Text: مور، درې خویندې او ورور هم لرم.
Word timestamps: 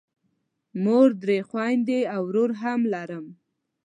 مور، 0.83 1.09
درې 1.23 1.37
خویندې 1.49 1.99
او 2.15 2.21
ورور 2.29 2.51
هم 2.61 2.81
لرم. 2.93 3.25